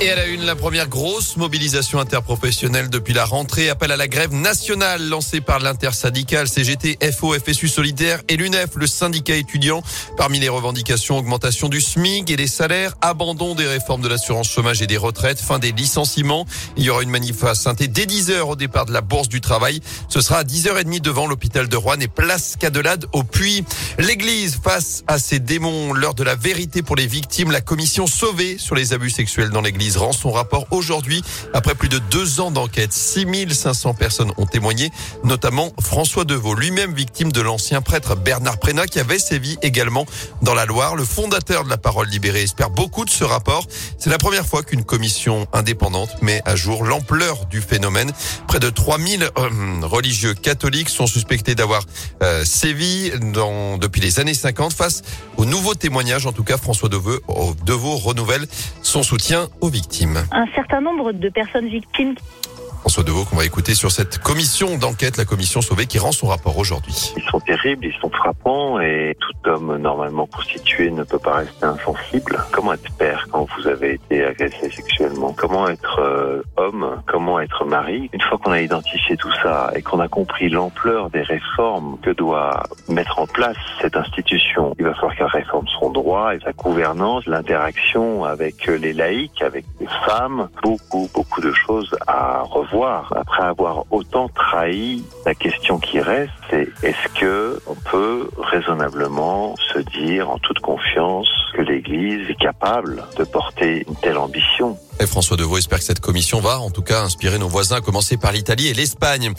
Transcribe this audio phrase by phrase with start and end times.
[0.00, 3.68] Et elle a une, la première grosse mobilisation interprofessionnelle depuis la rentrée.
[3.68, 8.86] Appel à la grève nationale lancée par l'intersyndicale CGT, FO, FSU Solidaire et l'UNEF, le
[8.86, 9.82] syndicat étudiant.
[10.16, 14.82] Parmi les revendications, augmentation du SMIC et des salaires, abandon des réformes de l'assurance chômage
[14.82, 16.46] et des retraites, fin des licenciements.
[16.76, 19.80] Il y aura une manif à dès 10h au départ de la Bourse du Travail.
[20.08, 23.64] Ce sera à 10h30 devant l'hôpital de Rouen et place Cadelade au Puy.
[23.98, 28.58] L'église face à ces démons, l'heure de la vérité pour les victimes, la commission sauvée
[28.58, 31.22] sur les abus sexuels dans l'église rend son rapport aujourd'hui.
[31.54, 34.90] Après plus de deux ans d'enquête, 6500 personnes ont témoigné,
[35.24, 40.04] notamment François Deveau, lui-même victime de l'ancien prêtre Bernard Prénat qui avait sévi également
[40.42, 40.96] dans la Loire.
[40.96, 43.66] Le fondateur de la Parole libérée espère beaucoup de ce rapport.
[43.98, 48.12] C'est la première fois qu'une commission indépendante met à jour l'ampleur du phénomène.
[48.46, 49.48] Près de 3000 euh,
[49.82, 51.84] religieux catholiques sont suspectés d'avoir
[52.22, 53.10] euh, sévi
[53.80, 55.02] depuis les années 50 face
[55.36, 56.26] aux nouveaux témoignages.
[56.26, 57.18] En tout cas, François Deveau,
[57.64, 58.46] Deveau renouvelle
[58.82, 59.77] son soutien aux victimes.
[60.32, 62.14] Un certain nombre de personnes victimes.
[62.80, 66.28] François Deveau qu'on va écouter sur cette commission d'enquête, la commission Sauvée, qui rend son
[66.28, 67.12] rapport aujourd'hui.
[67.16, 71.64] Ils sont terribles, ils sont frappants et tout homme normalement constitué ne peut pas rester
[71.64, 72.38] insensible.
[72.52, 75.34] Comment être père quand vous avez été agressé sexuellement?
[75.36, 77.02] Comment être euh, homme?
[77.06, 78.10] Comment être mari?
[78.12, 82.10] Une fois qu'on a identifié tout ça et qu'on a compris l'ampleur des réformes que
[82.10, 85.66] doit mettre en place cette institution, il va falloir qu'elle réforme
[86.08, 92.42] et sa gouvernance, l'interaction avec les laïcs, avec les femmes, beaucoup, beaucoup de choses à
[92.42, 93.12] revoir.
[93.14, 99.80] Après avoir autant trahi, la question qui reste, c'est est-ce que on peut raisonnablement se
[99.80, 105.36] dire en toute confiance que l'Église est capable de porter une telle ambition et François
[105.36, 108.32] Deveau espère que cette commission va, en tout cas, inspirer nos voisins, à commencer par
[108.32, 109.32] l'Italie et l'Espagne.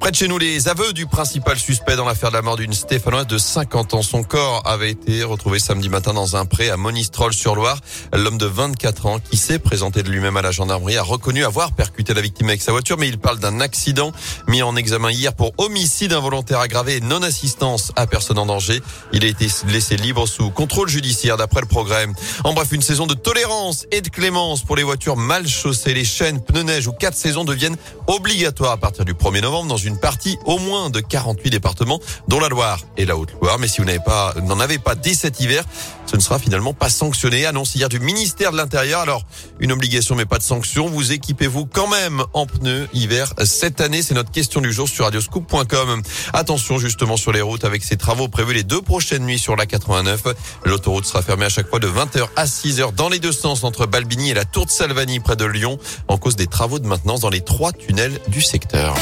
[0.00, 2.72] Près de chez nous, les aveux du principal suspect dans l'affaire de la mort d'une
[2.72, 4.02] Stéphanoise de 50 ans.
[4.02, 7.78] Son corps avait été retrouvé samedi matin dans un pré à Monistrol-sur-Loire.
[8.12, 11.72] L'homme de 24 ans, qui s'est présenté de lui-même à la gendarmerie, a reconnu avoir
[11.72, 14.12] percuté la victime avec sa voiture, mais il parle d'un accident
[14.48, 18.80] mis en examen hier pour homicide involontaire aggravé et non-assistance à personne en danger.
[19.12, 22.14] Il a été laissé libre sous contrôle judiciaire d'après le programme.
[22.44, 25.92] En bref, une saison de tolérance et de clémence pour les voitures mal chaussées.
[25.92, 27.76] Les chaînes, pneus neige ou quatre saisons deviennent
[28.06, 31.98] obligatoires à partir du 1er novembre dans une partie au moins de 48 départements,
[32.28, 33.58] dont la Loire et la Haute-Loire.
[33.58, 35.64] Mais si vous n'avez pas, n'en avez pas dès cet hiver,
[36.06, 37.44] ce ne sera finalement pas sanctionné.
[37.44, 39.00] Annonce hier du ministère de l'Intérieur.
[39.00, 39.24] Alors,
[39.58, 40.86] une obligation mais pas de sanction.
[40.86, 44.02] Vous équipez-vous quand même en pneus hiver cette année?
[44.02, 46.02] C'est notre question du jour sur radioscoop.com.
[46.34, 49.66] Attention justement sur les routes avec ces travaux prévus les deux prochaines nuits sur la
[49.66, 50.22] 89.
[50.64, 53.86] L'autoroute sera fermée à chaque fois de 20h à 6h dans les deux sens entre
[53.86, 55.78] Balbini et la Tour de Salvani près de Lyon
[56.08, 58.94] en cause des travaux de maintenance dans les trois tunnels du secteur.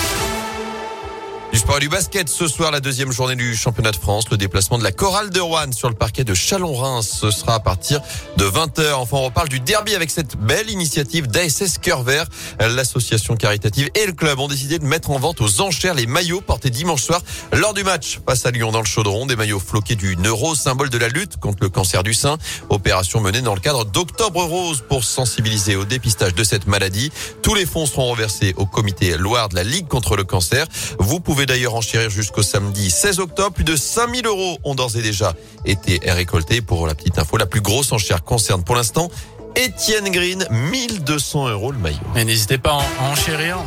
[1.53, 4.37] Du sport et du basket, ce soir, la deuxième journée du championnat de France, le
[4.37, 7.19] déplacement de la chorale de Rouen sur le parquet de Chalon-Reims.
[7.23, 8.01] Ce sera à partir
[8.37, 8.93] de 20h.
[8.93, 12.27] Enfin, on reparle du derby avec cette belle initiative d'ASS Cœur Vert.
[12.61, 16.41] L'association caritative et le club ont décidé de mettre en vente aux enchères les maillots
[16.41, 17.21] portés dimanche soir
[17.53, 19.27] lors du match face à Lyon dans le chaudron.
[19.27, 22.39] Des maillots floqués du neuro, symbole de la lutte contre le cancer du sein.
[22.69, 27.11] Opération menée dans le cadre d'Octobre Rose pour sensibiliser au dépistage de cette maladie.
[27.43, 30.67] Tous les fonds seront reversés au comité Loire de la Ligue contre le cancer.
[31.01, 33.53] Vous pouvez d'ailleurs enchérir jusqu'au samedi 16 octobre.
[33.53, 35.35] Plus de 5000 euros ont d'ores et déjà
[35.65, 36.61] été récoltés.
[36.61, 39.11] Pour la petite info, la plus grosse enchère concerne pour l'instant
[39.57, 41.99] Étienne Green, 1200 euros le maillot.
[42.15, 43.59] Mais n'hésitez pas à enchérir.